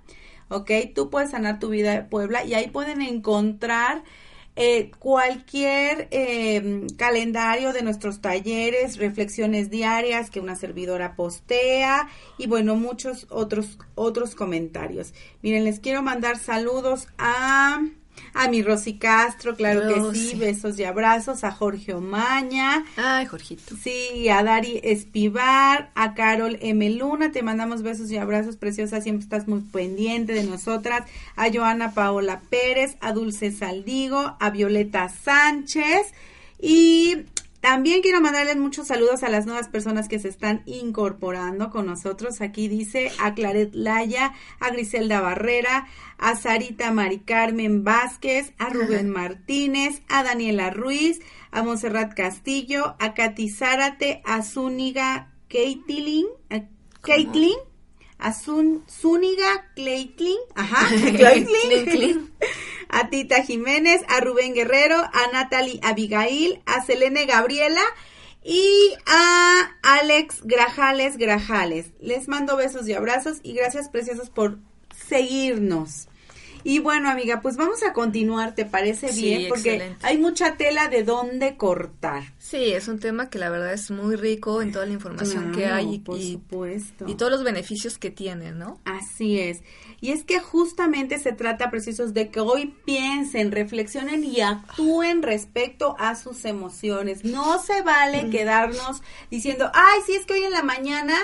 [0.49, 0.71] ¿Ok?
[0.95, 4.03] Tú puedes sanar tu vida Puebla y ahí pueden encontrar
[4.57, 12.77] eh, cualquier eh, calendario de nuestros talleres, reflexiones diarias que una servidora postea y bueno,
[12.77, 15.13] muchos otros, otros comentarios.
[15.43, 17.81] Miren, les quiero mandar saludos a
[18.33, 22.85] a mi Rosy Castro, claro que sí, besos y abrazos, a Jorge Omaña.
[22.97, 23.77] Ay, Jorgito.
[23.81, 26.91] Sí, a Dari Espivar, a Carol M.
[26.91, 31.93] Luna, te mandamos besos y abrazos, preciosa, siempre estás muy pendiente de nosotras, a Joana
[31.93, 36.13] Paola Pérez, a Dulce Saldigo, a Violeta Sánchez
[36.61, 37.25] y
[37.65, 42.43] también quiero mandarles muchos saludos a las nuevas personas que se están incorporando con nosotros.
[42.43, 49.09] Aquí dice a Claret Laya, a Griselda Barrera, a Sarita Mari Carmen Vázquez, a Rubén
[49.09, 51.21] Martínez, a Daniela Ruiz,
[51.53, 56.27] a Monserrat Castillo, a Katy Zárate, a Zúñiga Caitlin,
[57.01, 57.57] Caitlin,
[58.19, 60.87] a Zúñiga Caitlin, ajá,
[61.19, 62.31] Caitlin,
[62.95, 67.83] a Tita Jiménez, a Rubén Guerrero, a Natalie Abigail, a Selene Gabriela
[68.45, 71.87] y a Alex Grajales Grajales.
[72.01, 74.59] Les mando besos y abrazos y gracias preciosos por
[75.09, 76.09] seguirnos.
[76.65, 79.49] Y bueno, amiga, pues vamos a continuar, ¿te parece bien?
[79.51, 82.25] Porque hay mucha tela de dónde cortar.
[82.39, 85.67] Sí, es un tema que la verdad es muy rico en toda la información que
[85.67, 87.05] hay por y, supuesto.
[87.07, 88.81] y todos los beneficios que tiene, ¿no?
[88.87, 89.61] Así es.
[90.01, 95.97] Y es que justamente se trata precisos de que hoy piensen, reflexionen y actúen respecto
[95.99, 97.25] a sus emociones.
[97.25, 101.15] No se vale quedarnos diciendo, ay, sí, es que hoy en la mañana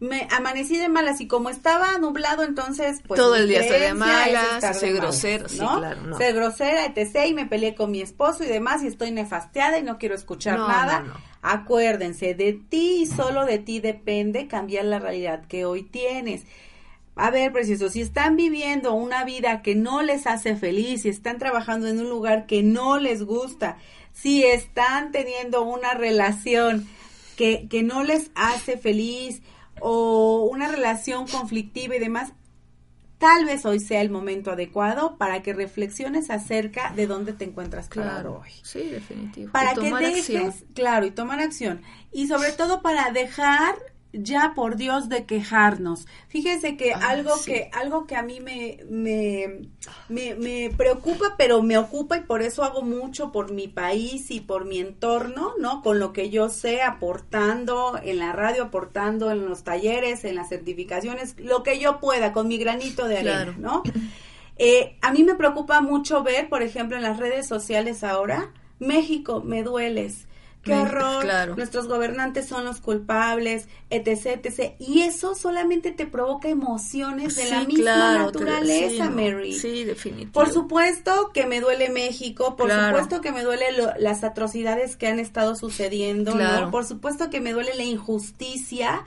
[0.00, 3.94] me amanecí de malas y como estaba nublado, entonces pues todo el día estoy de
[3.94, 6.16] malas, grosero, sí, claro, no.
[6.16, 7.26] Ser grosera, etc.
[7.28, 10.58] y me peleé con mi esposo y demás y estoy nefasteada y no quiero escuchar
[10.58, 11.04] nada.
[11.42, 16.44] Acuérdense, de ti y solo de ti depende cambiar la realidad que hoy tienes.
[17.14, 21.38] A ver, precioso, si están viviendo una vida que no les hace feliz, si están
[21.38, 23.78] trabajando en un lugar que no les gusta,
[24.12, 26.86] si están teniendo una relación
[27.36, 29.40] que, que no les hace feliz,
[29.80, 32.32] o una relación conflictiva y demás,
[33.18, 37.88] tal vez hoy sea el momento adecuado para que reflexiones acerca de dónde te encuentras
[37.88, 38.50] claro hoy.
[38.62, 39.52] Sí, definitivo.
[39.52, 41.82] Para que dejes, claro, y tomar acción.
[42.12, 43.76] Y sobre todo para dejar
[44.18, 46.06] ya por Dios de quejarnos.
[46.28, 49.66] Fíjense que algo que algo que a mí me, me,
[50.08, 54.64] me, preocupa, pero me ocupa y por eso hago mucho por mi país y por
[54.64, 55.82] mi entorno, ¿no?
[55.82, 60.48] Con lo que yo sé, aportando en la radio, aportando en los talleres, en las
[60.48, 63.82] certificaciones, lo que yo pueda con mi granito de arena, ¿no?
[64.58, 69.42] Eh, a mí me preocupa mucho ver, por ejemplo, en las redes sociales ahora, México,
[69.44, 70.26] me dueles
[70.66, 74.74] qué horror, nuestros gobernantes son los culpables, etc, etc.
[74.78, 79.52] Y eso solamente te provoca emociones de la misma naturaleza, Mary.
[79.52, 80.32] Sí, definitivamente.
[80.32, 83.66] Por supuesto que me duele México, por supuesto que me duele
[83.98, 86.70] las atrocidades que han estado sucediendo, ¿no?
[86.70, 89.04] Por supuesto que me duele la injusticia,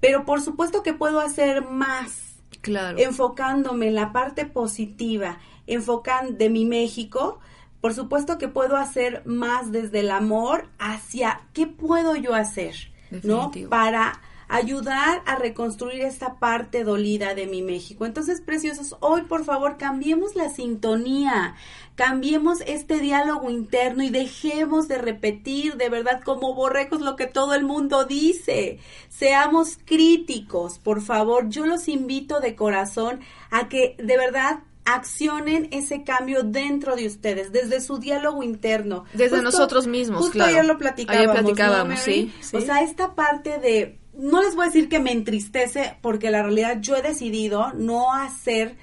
[0.00, 2.24] pero por supuesto que puedo hacer más.
[2.60, 2.98] Claro.
[2.98, 7.38] Enfocándome en la parte positiva, enfocando de mi México,
[7.80, 12.74] por supuesto que puedo hacer más desde el amor hacia qué puedo yo hacer,
[13.22, 13.50] ¿no?
[13.68, 18.06] Para ayudar a reconstruir esta parte dolida de mi México.
[18.06, 21.54] Entonces, preciosos, hoy por favor cambiemos la sintonía,
[21.94, 27.54] cambiemos este diálogo interno y dejemos de repetir de verdad como borrecos lo que todo
[27.54, 28.78] el mundo dice.
[29.10, 31.50] Seamos críticos, por favor.
[31.50, 34.60] Yo los invito de corazón a que de verdad
[34.94, 39.04] accionen ese cambio dentro de ustedes, desde su diálogo interno.
[39.12, 40.50] Desde nosotros mismos, justo claro.
[40.50, 44.66] ayer lo platicábamos, ayer platicábamos sí, O sea, esta parte de, no les voy a
[44.66, 48.76] decir que me entristece, porque la realidad yo he decidido no hacer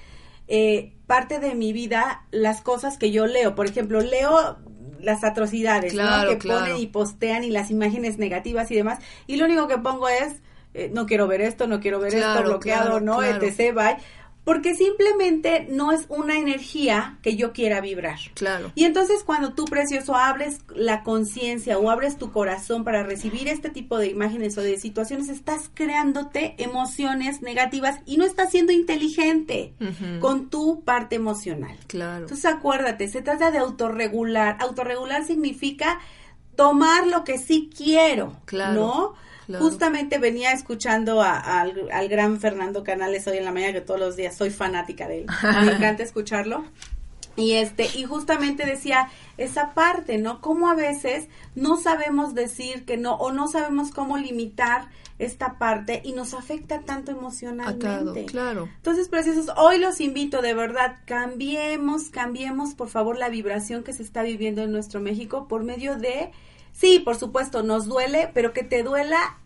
[0.48, 3.56] eh, parte de mi vida las cosas que yo leo.
[3.56, 4.58] Por ejemplo, leo
[5.00, 9.68] las atrocidades que ponen y postean y las imágenes negativas y demás, y lo único
[9.68, 10.36] que pongo es,
[10.76, 13.74] eh, no quiero ver esto, no quiero ver esto, bloqueado, no, etc.
[13.74, 13.98] Bye
[14.46, 18.20] porque simplemente no es una energía que yo quiera vibrar.
[18.36, 18.72] Claro.
[18.76, 23.70] Y entonces cuando tú, precioso, abres la conciencia o abres tu corazón para recibir este
[23.70, 29.74] tipo de imágenes o de situaciones, estás creándote emociones negativas y no estás siendo inteligente
[30.22, 31.76] con tu parte emocional.
[31.88, 32.26] Claro.
[32.26, 34.58] Entonces acuérdate, se trata de autorregular.
[34.60, 36.00] Autorregular significa
[36.56, 39.16] tomar lo que sí quiero, ¿no?
[39.48, 44.16] Justamente venía escuchando al, al, gran Fernando Canales hoy en la mañana, que todos los
[44.16, 45.26] días soy fanática de él.
[45.66, 46.66] Me encanta escucharlo.
[47.38, 50.40] Y este, y justamente decía esa parte, ¿no?
[50.40, 54.88] Como a veces no sabemos decir que no, o no sabemos cómo limitar
[55.20, 58.26] esta parte y nos afecta tanto emocionalmente.
[58.26, 58.70] claro.
[58.78, 64.04] Entonces, preciosos, hoy los invito de verdad, cambiemos, cambiemos por favor la vibración que se
[64.04, 66.32] está viviendo en nuestro México por medio de,
[66.76, 69.40] sí, por supuesto, nos duele, pero que te duela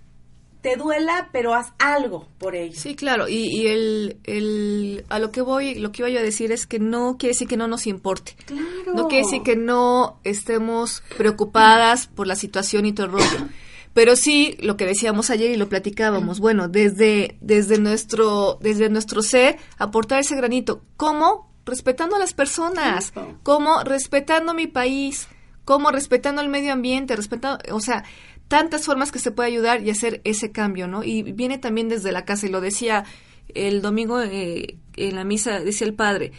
[0.62, 2.78] te duela, pero haz algo por ello.
[2.78, 6.24] Sí, claro, y, y el, el, a lo que voy, lo que iba yo a
[6.24, 8.36] decir es que no quiere decir que no nos importe.
[8.46, 8.94] Claro.
[8.94, 13.48] No quiere decir que no estemos preocupadas por la situación y todo el rollo.
[13.94, 19.22] Pero sí, lo que decíamos ayer y lo platicábamos, bueno, desde, desde, nuestro, desde nuestro
[19.22, 20.84] ser, aportar ese granito.
[20.96, 21.52] ¿Cómo?
[21.66, 23.14] Respetando a las personas.
[23.44, 23.84] ¿Cómo?
[23.84, 25.28] Respetando mi país.
[25.70, 25.92] ¿Cómo?
[25.92, 28.04] Respetando el medio ambiente, respetando, o sea,
[28.48, 31.04] tantas formas que se puede ayudar y hacer ese cambio, ¿no?
[31.04, 33.06] Y viene también desde la casa, y lo decía
[33.54, 36.32] el domingo eh, en la misa, decía el padre,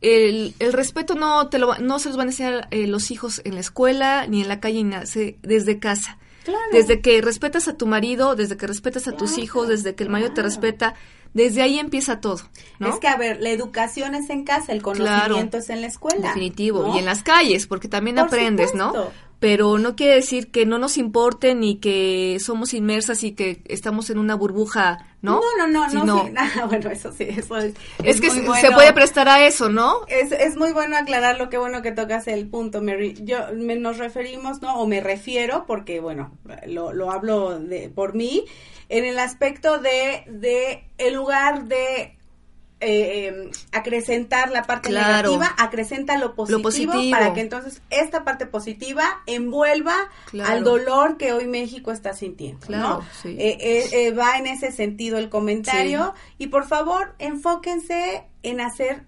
[0.00, 3.42] el, el respeto no, te lo, no se los van a enseñar eh, los hijos
[3.44, 6.16] en la escuela ni en la calle, nace desde casa.
[6.72, 10.10] Desde que respetas a tu marido, desde que respetas a tus hijos, desde que el
[10.10, 10.94] marido te respeta,
[11.34, 12.40] desde ahí empieza todo.
[12.78, 12.88] ¿no?
[12.88, 16.28] Es que, a ver, la educación es en casa, el conocimiento es en la escuela.
[16.28, 16.94] Definitivo.
[16.94, 18.92] Y en las calles, porque también aprendes, ¿no?
[19.44, 24.08] pero no quiere decir que no nos importe ni que somos inmersas y que estamos
[24.08, 25.42] en una burbuja, ¿no?
[25.58, 27.74] No, no, no, no, bueno, eso sí, eso es.
[28.02, 30.06] Es, que se puede prestar a eso, ¿no?
[30.08, 33.16] Es, es muy bueno aclarar lo que bueno que tocas el punto, Mary.
[33.22, 34.80] Yo, me, nos referimos, ¿no?
[34.80, 36.32] O me refiero, porque, bueno,
[36.66, 38.46] lo, lo hablo de, por mí,
[38.88, 42.16] en el aspecto de, de el lugar de
[42.80, 49.22] eh, em, acrecentar la parte negativa, acrecenta lo positivo, para que entonces esta parte positiva
[49.26, 49.94] envuelva
[50.44, 52.66] al dolor que hoy México está sintiendo.
[52.68, 53.00] ¿no?
[53.24, 56.14] Eh, eh, eh, va en ese sentido el comentario.
[56.36, 59.04] Y por favor enfóquense en hacer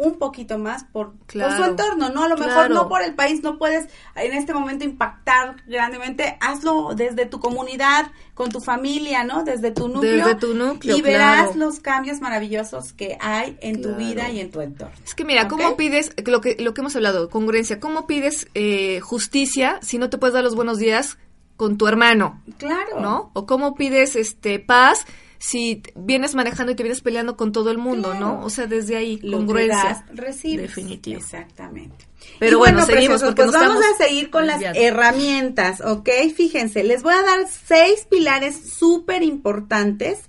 [0.00, 2.24] un poquito más por, su entorno, ¿no?
[2.24, 3.86] A lo mejor no por el país, no puedes
[4.16, 9.44] en este momento impactar grandemente, hazlo desde tu comunidad, con tu familia, ¿no?
[9.44, 10.16] Desde tu núcleo.
[10.16, 14.50] Desde tu núcleo, Y verás los cambios maravillosos que hay en tu vida y en
[14.50, 14.94] tu entorno.
[15.04, 19.00] Es que mira, ¿cómo pides, lo que, lo que hemos hablado, congruencia, cómo pides eh,
[19.00, 21.18] justicia si no te puedes dar los buenos días
[21.56, 22.42] con tu hermano?
[22.56, 23.00] Claro.
[23.00, 23.30] ¿No?
[23.34, 25.04] O cómo pides este paz
[25.40, 28.44] si vienes manejando y te vienes peleando con todo el mundo, ¿no?
[28.44, 30.04] O sea, desde ahí, Lo congruencia.
[30.12, 30.68] recibes.
[30.68, 31.18] Definitivo.
[31.18, 32.04] Exactamente.
[32.38, 36.10] Pero bueno, seguimos porque pues vamos a seguir con las herramientas, ¿ok?
[36.36, 40.28] Fíjense, les voy a dar seis pilares súper importantes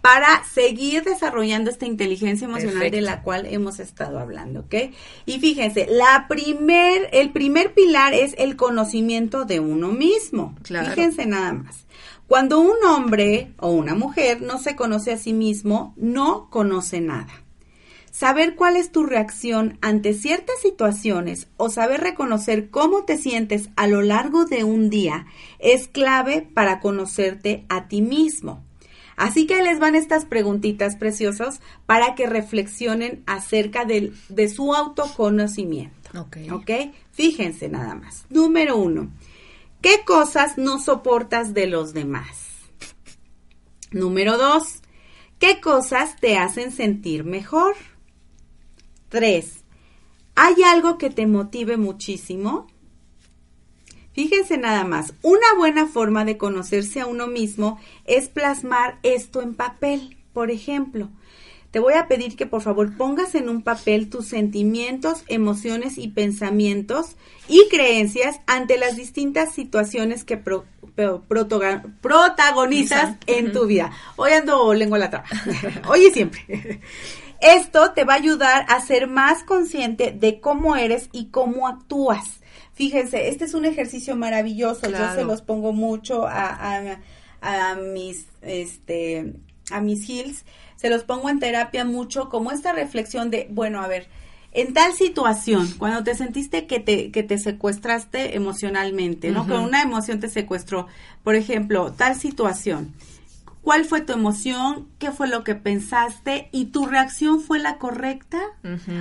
[0.00, 4.74] para seguir desarrollando esta inteligencia emocional de la cual hemos estado hablando, ¿ok?
[5.26, 10.54] Y fíjense, la primer, el primer pilar es el conocimiento de uno mismo.
[10.62, 10.94] Claro.
[10.94, 11.81] Fíjense nada más.
[12.32, 17.44] Cuando un hombre o una mujer no se conoce a sí mismo, no conoce nada.
[18.10, 23.86] Saber cuál es tu reacción ante ciertas situaciones o saber reconocer cómo te sientes a
[23.86, 25.26] lo largo de un día
[25.58, 28.64] es clave para conocerte a ti mismo.
[29.14, 36.18] Así que les van estas preguntitas preciosas para que reflexionen acerca de, de su autoconocimiento.
[36.18, 36.38] Ok.
[36.50, 36.70] ¿Ok?
[37.10, 38.24] Fíjense nada más.
[38.30, 39.10] Número uno.
[39.82, 42.38] ¿Qué cosas no soportas de los demás?
[43.90, 44.80] Número dos,
[45.40, 47.74] ¿qué cosas te hacen sentir mejor?
[49.08, 49.64] Tres,
[50.36, 52.68] ¿hay algo que te motive muchísimo?
[54.12, 59.56] Fíjense nada más, una buena forma de conocerse a uno mismo es plasmar esto en
[59.56, 60.16] papel.
[60.32, 61.10] Por ejemplo,
[61.72, 66.08] te voy a pedir que por favor pongas en un papel tus sentimientos, emociones y
[66.08, 67.16] pensamientos
[67.48, 70.36] y creencias ante las distintas situaciones que
[72.00, 73.90] protagonizas en tu vida.
[74.16, 75.26] Hoy ando lengua la traba.
[75.88, 76.80] Hoy y siempre.
[77.40, 82.40] Esto te va a ayudar a ser más consciente de cómo eres y cómo actúas.
[82.74, 84.90] Fíjense, este es un ejercicio maravilloso.
[84.90, 87.00] Yo se los pongo mucho a, a,
[87.40, 89.32] a mis este
[89.70, 90.44] a mis hills
[90.82, 94.08] se los pongo en terapia mucho como esta reflexión de, bueno, a ver,
[94.50, 99.46] en tal situación, cuando te sentiste que te, que te secuestraste emocionalmente, ¿no?
[99.46, 100.88] Que una emoción te secuestró,
[101.22, 102.92] por ejemplo, tal situación,
[103.62, 104.88] ¿cuál fue tu emoción?
[104.98, 106.48] ¿Qué fue lo que pensaste?
[106.50, 108.40] ¿Y tu reacción fue la correcta?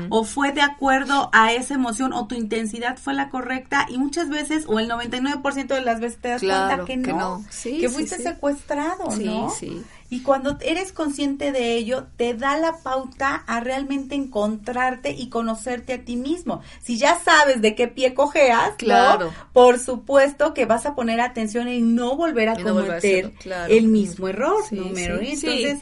[0.10, 2.14] ¿O fue de acuerdo a esa emoción?
[2.14, 3.88] ¿O tu intensidad fue la correcta?
[3.90, 7.90] Y muchas veces, o el 99% de las veces te das cuenta que no, que,
[7.90, 9.50] fuiste secuestrado, ¿no?
[9.50, 15.30] Sí, Y cuando eres consciente de ello, te da la pauta a realmente encontrarte y
[15.30, 16.62] conocerte a ti mismo.
[16.82, 19.32] Si ya sabes de qué pie cojeas, claro.
[19.54, 23.32] por supuesto que vas a poner atención en no volver a cometer
[23.70, 25.18] el mismo error, número.
[25.22, 25.80] Entonces,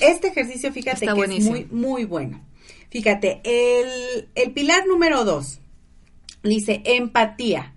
[0.00, 2.44] este ejercicio, fíjate que es muy, muy bueno.
[2.90, 5.60] Fíjate, el, el pilar número dos
[6.42, 7.72] dice empatía.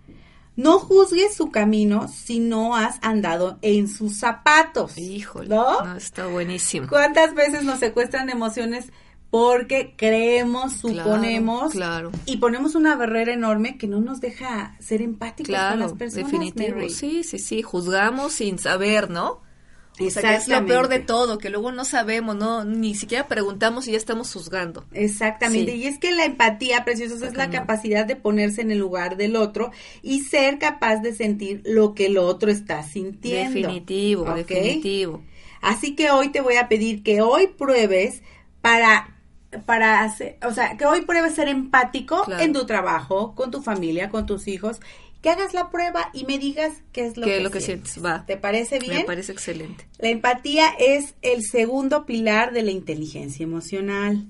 [0.56, 4.98] No juzgues su camino si no has andado en sus zapatos.
[4.98, 5.50] Híjole.
[5.50, 5.96] ¿No?
[5.96, 6.88] está buenísimo.
[6.88, 8.92] ¿Cuántas veces nos secuestran emociones
[9.32, 15.56] porque creemos, suponemos claro, y ponemos una barrera enorme que no nos deja ser empáticos
[15.56, 16.32] con las personas?
[16.32, 16.88] Definitivo.
[16.90, 17.64] Sí, sí, sí.
[17.64, 19.42] Juzgamos sin saber, ¿no?
[20.00, 23.88] O sea, es lo peor de todo, que luego no sabemos, no ni siquiera preguntamos
[23.88, 24.86] y ya estamos juzgando.
[24.94, 29.18] Exactamente, y es que la empatía, preciosos, es la capacidad de ponerse en el lugar
[29.18, 29.72] del otro
[30.02, 33.68] y ser capaz de sentir lo que el otro está sintiendo.
[33.68, 35.22] Definitivo, definitivo.
[35.62, 38.22] Así que hoy te voy a pedir que hoy pruebes
[38.62, 39.10] para
[39.66, 44.10] para hacer, o sea, que hoy pruebes ser empático en tu trabajo, con tu familia,
[44.10, 44.80] con tus hijos
[45.24, 48.04] que hagas la prueba y me digas qué es lo, que, lo que sientes.
[48.04, 48.26] Va.
[48.26, 48.98] ¿Te parece bien?
[48.98, 49.88] Me parece excelente.
[49.98, 54.28] La empatía es el segundo pilar de la inteligencia emocional.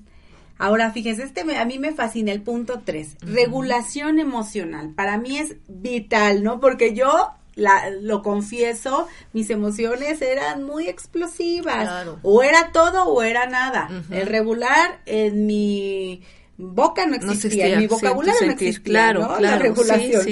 [0.56, 4.92] Ahora, fíjense, este a mí me fascina el punto 3, regulación emocional.
[4.94, 6.60] Para mí es vital, ¿no?
[6.60, 12.06] Porque yo la, lo confieso, mis emociones eran muy explosivas.
[12.22, 13.90] O era todo o era nada.
[14.10, 16.22] El regular en mi
[16.56, 19.40] boca no existía, en mi vocabulario no existía, claro, ¿no?
[19.40, 20.24] la regulación.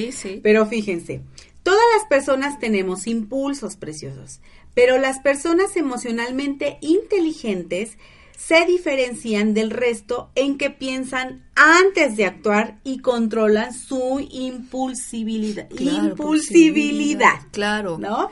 [0.43, 1.21] Pero fíjense,
[1.63, 4.41] todas las personas tenemos impulsos preciosos,
[4.75, 7.99] pero las personas emocionalmente inteligentes
[8.37, 15.69] se diferencian del resto en que piensan antes de actuar y controlan su impulsibilidad.
[15.71, 17.41] impulsibilidad.
[17.53, 17.99] Claro.
[17.99, 18.31] ¿No?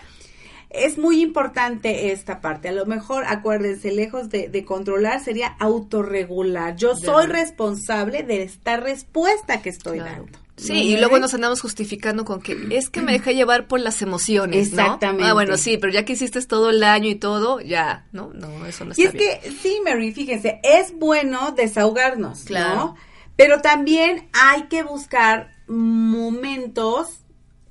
[0.71, 2.69] Es muy importante esta parte.
[2.69, 6.77] A lo mejor, acuérdense, lejos de, controlar, sería autorregular.
[6.77, 10.39] Yo soy responsable de esta respuesta que estoy dando.
[10.57, 14.01] Sí, y luego nos andamos justificando con que es que me dejé llevar por las
[14.03, 15.29] emociones, Exactamente.
[15.29, 18.31] Ah, bueno, sí, pero ya que hiciste todo el año y todo, ya, ¿no?
[18.35, 22.75] No, eso no está Y es que, sí, Mary, fíjense, es bueno desahogarnos, claro.
[22.75, 22.97] ¿no?
[23.37, 27.20] Pero también hay que buscar momentos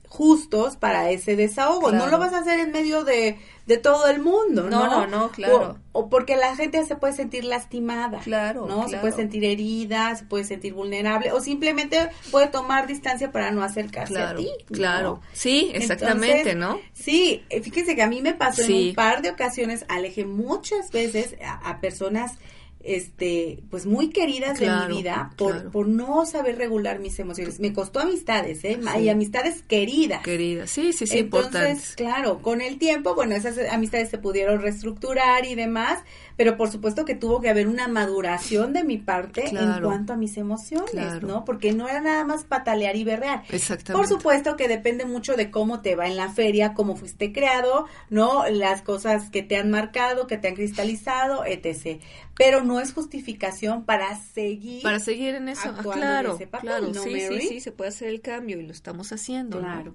[0.10, 1.92] justos para ese desahogo.
[1.92, 3.38] No lo vas a hacer en medio de,
[3.68, 4.88] de todo el mundo, ¿no?
[4.88, 5.78] No, no, no claro.
[5.92, 8.20] O, porque la gente se puede sentir lastimada.
[8.20, 8.66] Claro.
[8.68, 8.90] ¿No?
[8.90, 13.64] Se puede sentir herida, se puede sentir vulnerable o simplemente puede tomar distancia para no
[13.64, 14.50] acercarse a ti.
[14.72, 15.22] Claro.
[15.32, 16.80] Sí, exactamente, ¿no?
[16.94, 20.90] Sí, eh, fíjense que a mí me pasó en un par de ocasiones, alejé muchas
[20.92, 22.40] veces a personas
[22.82, 27.60] este, pues muy queridas de mi vida por, por no saber regular mis emociones.
[27.60, 28.80] Me costó amistades, ¿eh?
[29.00, 30.24] Y amistades queridas.
[30.24, 35.46] Queridas, sí, sí, sí, Entonces, claro, con el tiempo, bueno, esas amistades se pudieron reestructurar
[35.46, 36.00] y demás,
[36.40, 40.16] pero por supuesto que tuvo que haber una maduración de mi parte en cuanto a
[40.16, 41.44] mis emociones, ¿no?
[41.44, 43.44] Porque no era nada más patalear y berrear.
[43.50, 43.92] Exactamente.
[43.92, 47.88] Por supuesto que depende mucho de cómo te va en la feria, cómo fuiste creado,
[48.10, 48.48] ¿no?
[48.48, 52.02] Las cosas que te han marcado, que te han cristalizado, etc.
[52.38, 54.82] Pero no es justificación para seguir.
[54.82, 55.74] Para seguir en eso.
[55.78, 56.94] Ah, claro, claro.
[56.94, 59.60] sí, sí, sí, se puede hacer el cambio y lo estamos haciendo.
[59.60, 59.94] Claro.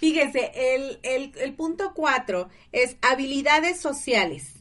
[0.00, 4.53] Fíjense, el, el, el punto cuatro es habilidades sociales.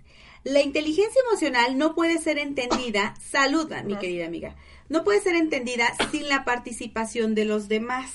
[0.44, 4.56] La inteligencia emocional no puede ser entendida, saluda, mi querida amiga,
[4.90, 8.12] no puede ser entendida sin la participación de los demás.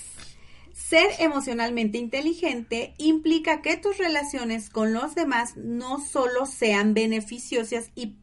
[0.72, 8.14] Ser emocionalmente inteligente implica que tus relaciones con los demás no solo sean beneficiosas y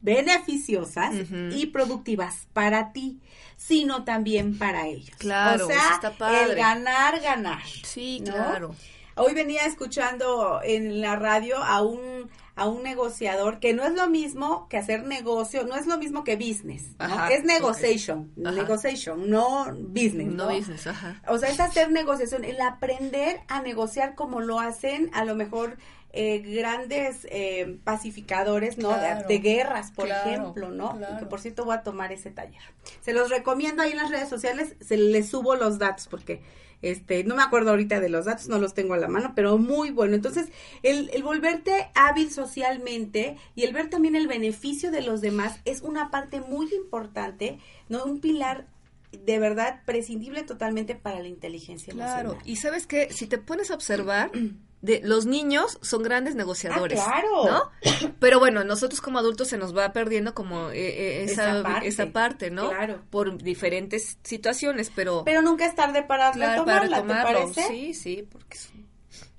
[0.00, 1.14] beneficiosas
[1.50, 3.20] y productivas para ti,
[3.56, 5.16] sino también para ellos.
[5.16, 6.00] Claro, o sea,
[6.44, 7.62] el ganar, ganar.
[7.82, 8.74] Sí, claro.
[9.16, 14.08] Hoy venía escuchando en la radio a un a un negociador, que no es lo
[14.08, 16.90] mismo que hacer negocio, no es lo mismo que business,
[17.30, 20.48] es negotiation, negotiation, no business, ¿no?
[20.48, 21.20] business, ajá.
[21.26, 25.76] O sea, es hacer negociación, el aprender a negociar como lo hacen a lo mejor
[26.16, 28.96] eh, grandes eh, pacificadores, ¿no?
[28.96, 30.96] de, guerras, por ejemplo, ¿no?
[31.18, 32.62] Que por cierto voy a tomar ese taller.
[33.00, 36.40] Se los recomiendo ahí en las redes sociales, se les subo los datos porque
[36.82, 39.58] este, no me acuerdo ahorita de los datos, no los tengo a la mano, pero
[39.58, 40.14] muy bueno.
[40.14, 40.48] Entonces,
[40.82, 45.82] el, el volverte hábil socialmente y el ver también el beneficio de los demás es
[45.82, 47.58] una parte muy importante,
[47.88, 48.04] ¿no?
[48.04, 48.66] Un pilar
[49.12, 52.38] de verdad prescindible totalmente para la inteligencia claro.
[52.44, 54.30] Y sabes que si te pones a observar,
[54.84, 57.00] de los niños son grandes negociadores.
[57.00, 57.44] Ah, claro.
[57.46, 58.10] ¿No?
[58.20, 62.50] Pero bueno, nosotros como adultos se nos va perdiendo como eh, eh, esa, esa, parte.
[62.50, 62.68] ¿no?
[62.68, 63.00] Claro.
[63.08, 65.24] Por diferentes situaciones, pero...
[65.24, 67.66] Pero nunca es tarde para, retomarla, ¿te parece?
[67.68, 68.58] Sí, sí, porque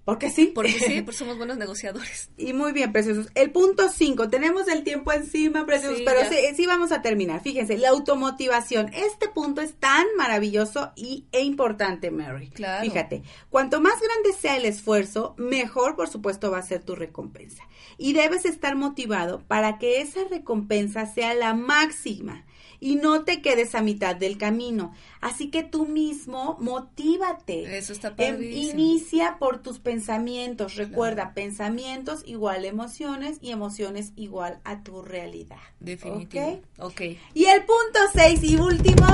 [0.06, 0.52] Porque sí.
[0.54, 2.30] Porque sí, porque somos buenos negociadores.
[2.38, 3.28] Y muy bien, preciosos.
[3.34, 7.42] El punto 5, tenemos el tiempo encima, preciosos, pero sí, sí, vamos a terminar.
[7.42, 8.92] Fíjense, la automotivación.
[8.94, 12.50] Este punto es tan maravilloso y, e importante, Mary.
[12.52, 12.84] Claro.
[12.84, 17.64] Fíjate, cuanto más grande sea el esfuerzo, mejor, por supuesto, va a ser tu recompensa.
[17.98, 22.46] Y debes estar motivado para que esa recompensa sea la máxima
[22.80, 24.94] y no te quedes a mitad del camino.
[25.22, 27.78] Así que tú mismo motívate.
[27.78, 30.76] Eso está em, inicia por tus pensamientos.
[30.76, 35.58] Recuerda, pensamientos igual emociones y emociones igual a tu realidad.
[35.80, 36.62] Definitivo.
[36.80, 37.02] ¿Ok?
[37.34, 39.08] Y el punto seis y último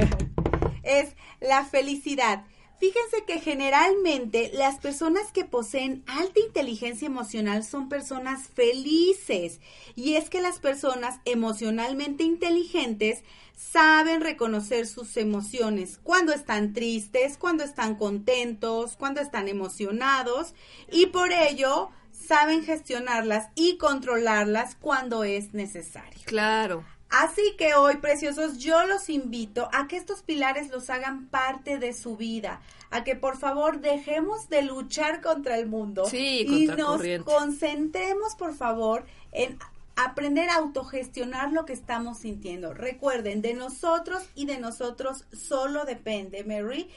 [0.82, 2.44] es la felicidad.
[2.78, 9.60] Fíjense que generalmente las personas que poseen alta inteligencia emocional son personas felices.
[9.96, 13.24] Y es que las personas emocionalmente inteligentes
[13.56, 20.54] saben reconocer sus emociones cuando están tristes, cuando están contentos, cuando están emocionados
[20.92, 26.20] y por ello saben gestionarlas y controlarlas cuando es necesario.
[26.24, 26.84] Claro.
[27.10, 31.94] Así que hoy, preciosos, yo los invito a que estos pilares los hagan parte de
[31.94, 38.34] su vida, a que por favor dejemos de luchar contra el mundo y nos concentremos,
[38.34, 39.58] por favor, en
[40.04, 42.72] aprender a autogestionar lo que estamos sintiendo.
[42.72, 46.88] Recuerden, de nosotros y de nosotros solo depende, Mary,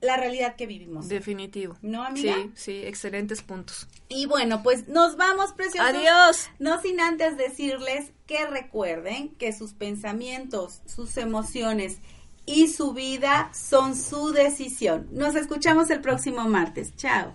[0.00, 1.08] la realidad que vivimos.
[1.08, 1.76] Definitivo.
[1.82, 2.34] ¿No, amiga?
[2.34, 3.88] Sí, sí, excelentes puntos.
[4.08, 5.90] Y bueno, pues nos vamos, preciosos.
[5.90, 6.50] Adiós.
[6.58, 11.98] No sin antes decirles que recuerden que sus pensamientos, sus emociones
[12.46, 15.08] y su vida son su decisión.
[15.12, 16.94] Nos escuchamos el próximo martes.
[16.96, 17.34] Chao.